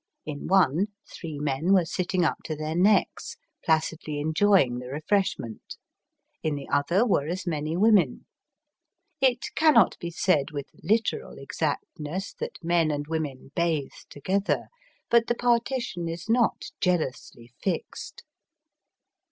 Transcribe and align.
In 0.25 0.47
one 0.47 0.87
three 1.07 1.37
men 1.37 1.73
were 1.73 1.85
sitting 1.85 2.25
up 2.25 2.37
to 2.45 2.55
their 2.55 2.73
necks, 2.75 3.37
placidly 3.63 4.19
enjoying 4.19 4.79
the 4.79 4.87
refresh 4.87 5.37
ment. 5.37 5.77
In 6.41 6.55
the 6.55 6.67
other 6.69 7.05
were 7.05 7.27
as 7.27 7.45
many 7.45 7.77
women. 7.77 8.25
It 9.21 9.53
cannot 9.53 9.99
be 9.99 10.09
said 10.09 10.49
with 10.49 10.65
literal 10.81 11.37
exactness 11.37 12.33
that 12.39 12.63
men 12.63 12.89
and 12.89 13.05
women 13.05 13.51
bathe 13.55 13.91
together; 14.09 14.69
but 15.11 15.27
the 15.27 15.35
partition 15.35 16.07
is 16.09 16.27
not 16.27 16.71
jealously 16.81 17.53
fixed. 17.61 18.23